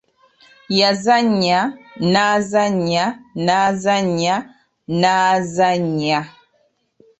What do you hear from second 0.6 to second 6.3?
Yazannya, n’azannya, n’azannya n’azannaya.